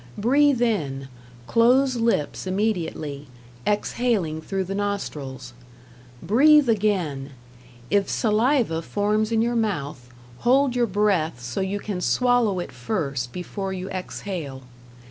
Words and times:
Breathe 0.17 0.63
in, 0.63 1.09
close 1.45 1.95
lips 1.95 2.47
immediately, 2.47 3.27
exhaling 3.67 4.41
through 4.41 4.63
the 4.63 4.73
nostrils. 4.73 5.53
Breathe 6.23 6.67
again; 6.67 7.33
if 7.91 8.09
saliva 8.09 8.81
forms 8.81 9.31
in 9.31 9.43
your 9.43 9.55
mouth, 9.55 10.09
hold 10.39 10.75
your 10.75 10.87
breath 10.87 11.39
so 11.39 11.61
you 11.61 11.77
can 11.79 12.01
swallow 12.01 12.57
it 12.57 12.71
first 12.71 13.31
before 13.31 13.73
you 13.73 13.91
exhale. 13.91 14.63